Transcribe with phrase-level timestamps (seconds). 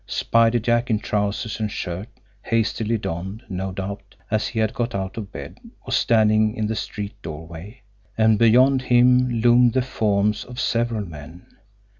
[0.07, 2.09] Spider Jack, in trousers and shirt,
[2.41, 6.75] hastily donned, no doubt, as he had got out of bed, was standing in the
[6.75, 7.81] street doorway,
[8.17, 11.45] and beyond him loomed the forms of several men.